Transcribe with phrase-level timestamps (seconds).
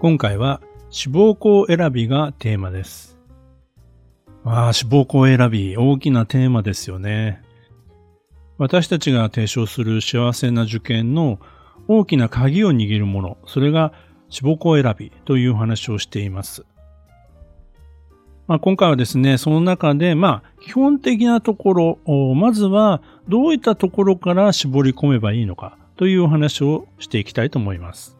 [0.00, 3.18] 今回は志望校選びがテーマです。
[4.46, 7.42] ああ、志望校選び、大きなテーマですよね。
[8.56, 11.38] 私たちが提唱する幸せな受験の
[11.86, 13.92] 大きな鍵を握るもの、それが
[14.30, 16.64] 志望校選びという話をしています。
[18.46, 28.19] まあ、今回はですね、その中で、まあ、基本的なところ、まずはどういったところから絞り込めばいいのかというお話をしていきたいと思います。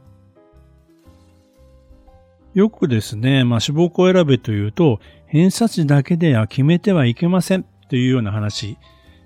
[2.55, 8.77] よくですね、まあ、志望校選べというと、偏差値だけでは決めてはいけませんというような話、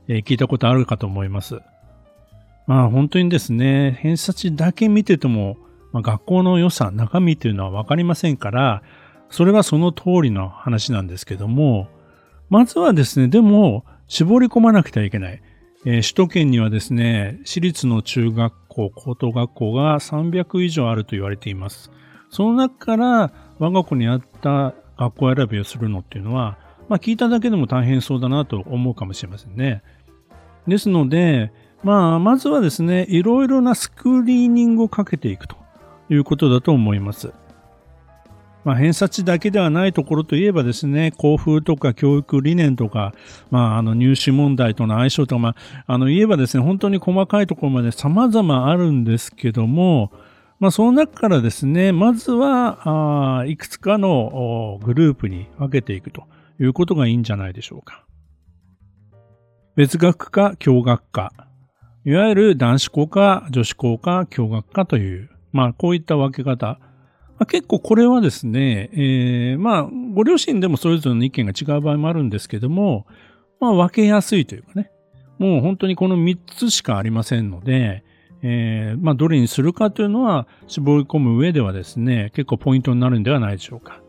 [0.08, 1.60] えー、聞いたことあるかと思います。
[2.66, 5.56] まあ本当にですね、偏差値だけ見てても、
[5.92, 8.82] まあ、学校の良さ、中身というのはわかりませんから、
[9.30, 11.88] それはその通りの話なんですけども、
[12.50, 15.42] まずはですね、でも、絞り込まなくてはいけない。
[15.86, 21.90] えー、首都圏にはですね、私立の中学校、高等学校が300以上あると言われています。
[22.34, 29.84] その中から我が子に合った学校選びをするのっていうのは、まあ聞いただけでも大変そうだなと思うかもしれませんね。
[30.66, 31.52] ですので、
[31.84, 35.54] まあまずはですね、いろいろなスクリーニングをかけていくと
[36.10, 37.32] いうことだと思います。
[38.64, 43.14] まあ、偏差値だけではないところといえばですね、校風とか教育理念とか、
[43.50, 50.10] まあ、あの入試問題との相性とか、まあ、あの言えばですね、本当に細かいところまで様々あるんですけども、
[50.64, 56.24] まあ、その中からですね、まずは、あいくつかのグループに分けていくと
[56.58, 58.06] いうことがいいんじゃないでしょうか。
[59.76, 61.34] 別学科、共学科。
[62.06, 66.78] いわゆる男子校か女子校か共学科という、まあ、こういった分け方。
[66.78, 73.06] まあ、結構これはですね、えー、まあ、ご両親でもそれぞれの意見が違う場合もあるんですけども、
[73.60, 74.90] まあ、分けやすいというかね。
[75.38, 78.02] もう本当にこの3つしかありませんので、
[78.46, 84.02] えー、まあ、どれにするかというのは絞り込む上ではですね、結構ポイントになるんではないでしょうか。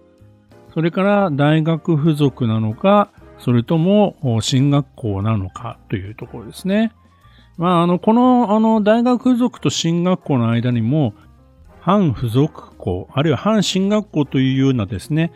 [0.74, 6.92] それから大学付属なのか、それとも進学校なのかというところですね。
[7.58, 11.14] まあ、あの、この、あの、大学付属と進学校の間にも、
[11.80, 15.32] 反付属校、あるいは反進学校というようなですね、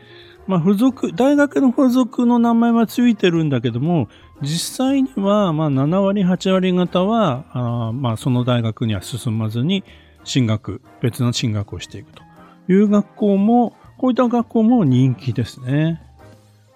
[0.49, 4.09] まあ、付属、大学の付属の名前はついてるんだけども、
[4.41, 9.83] 実際には、まあ、7割、8割方は、あまあ、その大学には進まずに、
[10.23, 12.23] 進学、別の進学をしていくと
[12.67, 16.01] いう学校も、こういった学校も人気ですね。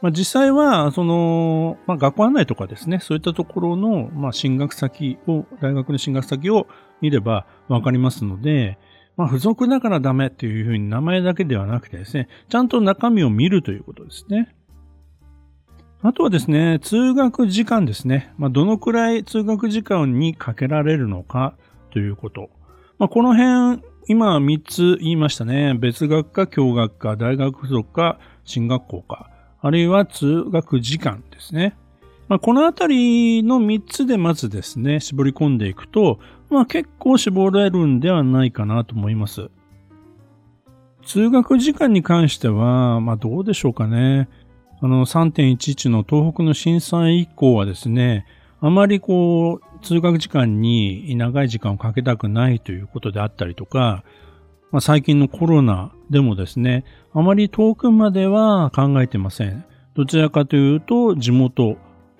[0.03, 6.67] まあ、実際は、その、まあ、学校案内とかですね、そういったところの、まあ、進学先を、大学の進学先を
[7.01, 8.78] 見ればわかりますので、
[9.16, 14.56] まあ、付属だからダメっていうふうに名前だけではなくてですね、ちゃんと中身を見るということですね。
[16.01, 18.34] あとはですね、通学時間ですね。
[18.38, 21.56] まあ、どのくらい通学時間にかけられるのか
[21.91, 22.50] ということ。
[22.97, 25.75] まあ、この辺、今3つ言いましたね。
[25.75, 29.30] 別学科、共学科、大学付属科、進学校か。
[29.62, 31.78] あるいは通学時間ですね。
[32.28, 36.19] まあ、このあたりの3つでまずですね、絞り込んでいくと、
[36.53, 39.49] まあ、結構絞れるんではないかなと思います。
[41.03, 44.29] 通学時間に関しては、まあどうでしょうかね。
[44.79, 48.27] あの、3.11の東北の震災以降はですね、
[48.61, 54.03] あまりこう、通学時間に長い時間をかけたくないということであったりとか、
[54.71, 59.65] まあ、最近のコロナでもですね、あまり遠くまでは考えてません。
[59.95, 61.77] どちらかというと、地元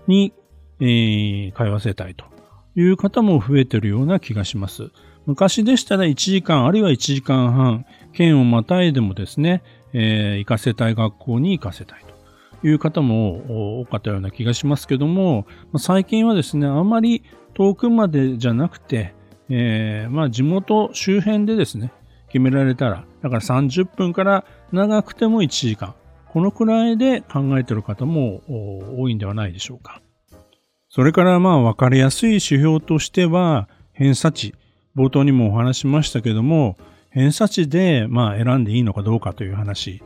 [0.07, 0.33] に、
[0.79, 2.32] えー、通わせたいと
[2.75, 4.89] いう方も増えているような気がします。
[5.25, 9.63] 昔でしたら1時間あるいは1時間半、県をまたいでもですね、
[9.94, 12.13] えー、行かせたい学校に行かせたいと。
[12.65, 15.45] いう方も多かったような気がしますけども、
[15.77, 19.13] 最近はですね、あまり遠くまでじゃなくて、
[19.50, 21.92] えー、まあ地元周辺でですね、
[22.27, 25.94] 決められたら、だから30分から長くても1時間、
[26.30, 28.42] このくらいで考えている方も
[28.98, 30.01] 多いんではないでしょうか。
[30.94, 34.54] それからまあ分かりやすい指標としては、偏差値。
[34.95, 36.78] 冒頭にもお話しましたけども、
[37.10, 40.04] 偏差値でまあ選んでいいのかどうかという話。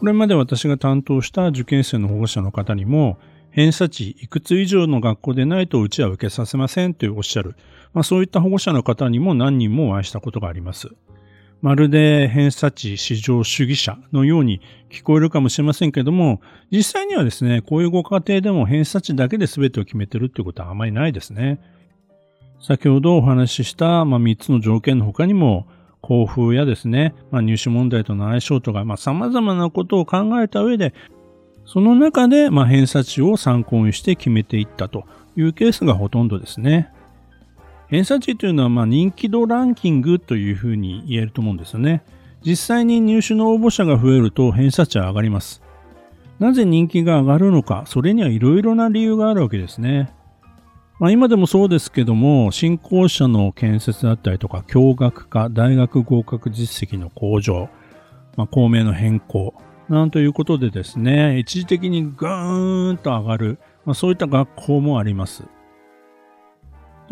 [0.00, 3.16] これまで私が担当した受験生の保護者の方にも、
[3.52, 7.54] 偏差値いくつ以上の学校でないとうちは受けさせませんとおっしゃる、
[7.94, 10.88] まあ、そういった保護者の方にも何人もお会いしたことがあります。
[11.62, 14.60] まるで偏差値至上主義者のように
[14.90, 21.60] 聞こえるかもしれませんけども、実際にはですね、こういうご家庭でも偏差値だけで全てを決めてるってことはあまりないですね。
[22.60, 25.66] 先ほどお話しした、まあ、3つの条件の他にも、
[26.02, 30.92] 交付やですね、まあ、入試問題との相性とか、まあ、様々なことを考えた上で、
[31.64, 35.04] その中で、ま、偏差値を参考にして決めていったと
[35.36, 36.90] いうケースがほとんどですね。
[37.92, 42.02] 偏差値というのは、まあ、人気度ランキングというふうに言えると思うんですよね。
[42.42, 45.60] 実際に入試の応募者が増えると偏差値は上がります。
[46.38, 50.10] なぜ人気が上がるのか、それにはいろいろな理由があるわけですね。
[51.00, 57.68] まあ、今でもそうですけども、新校舎の建設だったりとか、共学化、大学合格実績の向上、
[58.38, 59.52] まあ、公明の変更、
[59.90, 65.44] なんということでですね、一時的にぐーんと上がる、まあ、そういった学校もあります。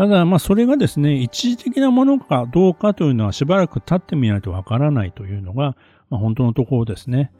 [0.00, 5.76] ただ、まあ、それがですね、一時的なものかどうかというのはしばらく経ってみないとわからないというのが、
[6.08, 7.30] まあ、本当のところですね。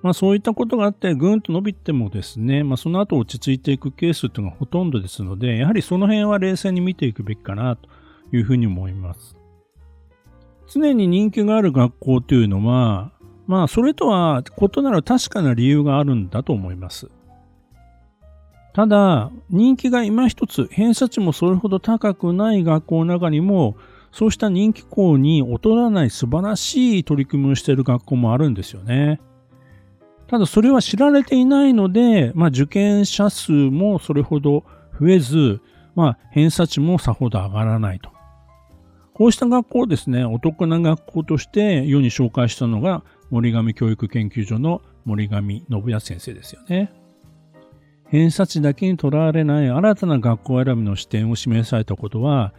[0.00, 7.90] まあそういったことがあってぐんと伸びてもですね、まあその後落ち着いていくケースっていうのがほとんどですので、やはりその辺は冷静に見ていくべきかなと
[8.32, 9.36] いうふうに思います。
[10.72, 13.12] 常に人気がある学校というのは、
[13.46, 17.10] まあそれとは異なる確かな理由があるんだと思います。
[18.76, 23.74] ただ、人気が今一つ、偏差値もそれほど高くない学校の中にも、
[24.12, 29.18] そうした人気校に劣らない素晴らしい取り組みをしている学校もあるんですよね。
[30.26, 34.62] ただそれは知られていないので、まあ、受験者数もそれほど
[35.00, 35.62] 増えず、
[35.94, 38.10] まあ、偏差値もさほど上がらないと。
[39.14, 47.05] こうした学校をですね、お得な学校として世に紹介したのが森上教育研究所の森上信也先生ですよね。
[48.08, 52.52] 偏差値だけにとらわれない新たな学校選びの視点を示されたことは、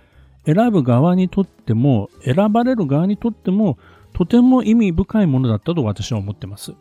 [0.45, 3.77] 選ぶ側にとっても、選ばれる側にとっても、
[4.13, 6.73] とても意味深いものだったと私は思っています。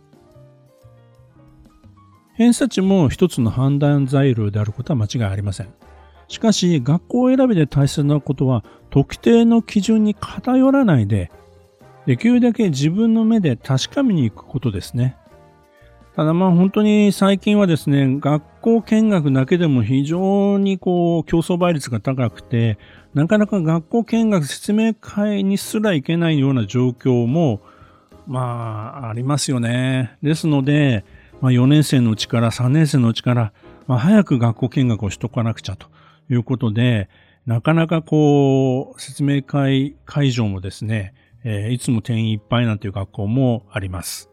[2.35, 5.69] 偏差値も一つの判断材料であることは間違いありません。
[6.29, 11.31] しかし、学校選びで大切なことは、特定の基準に偏らないで、
[12.07, 15.17] できるだけ自分の目で確かめに行くことですね。
[16.17, 22.79] ただまあ本当に最近はですね、学校見学だけでも非常にこう競争倍率が高くて、
[23.13, 27.61] なかなか学校見学説明会にすら行けないような状況も、
[28.27, 30.17] まあありますよね。
[30.23, 31.05] ですので、
[31.43, 33.53] まあ、4年生のうちから3年生のうちから、
[33.87, 35.89] まあ、早く学校見学をしとかなくちゃと
[36.31, 37.11] いうことで、
[37.45, 41.12] なかなかこう、説明会会場もですね、
[41.45, 44.31] えー、いつも定員いっぱいなんていう学校もあります。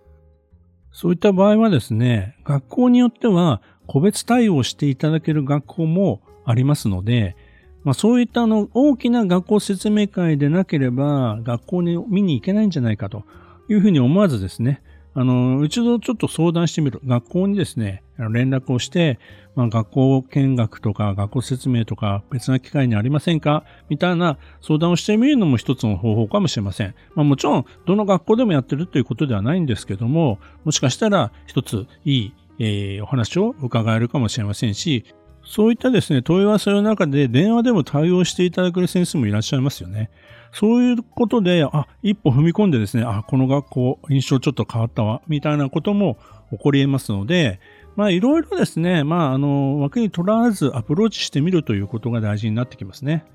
[0.93, 7.35] そういった場合はですね、学校によっては個別対応していただける学校もありますので、
[7.83, 13.23] まあ、そういったあの大きな学校説明会でなければ学校に見に行けないんじゃないかと
[13.67, 14.81] いうふうに思わずですね、
[15.15, 16.99] あの、一度ちょっと相談してみる。
[17.05, 19.19] 学校にですね、連絡をして、
[19.55, 23.63] まあ、学校見学とか学校説明とか別な機会にありませんか？
[23.89, 26.95] みたいな相談をしてみるのも一つの方法かもしれません。
[27.13, 35.05] まあ、もちろん、どの学校でもやってるということではないんですけども、もしかしたら一ついい、えー、お話を伺えるかもしれませんし、
[35.45, 40.09] そういったですね、問い合わせの中で電話でも対応していただける先生もいらっしゃいますよね。
[40.53, 46.17] そういうことで、あ、一歩踏み込んでですね、あ、この学校、印象ちょっと変わったわ、みたいなことも
[46.51, 47.59] 起こり得ますので、
[47.95, 53.25] まあ、いろいろですね、まあ、あの、枠にとらわずアプローチしてみるということが大事になってきますね。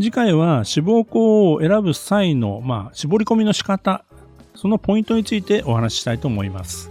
[0.00, 4.04] 次回は志望校を選ぶ際の、まあ、絞り込みの仕方、
[4.54, 6.90] そのポイントについてお話ししたいと思います。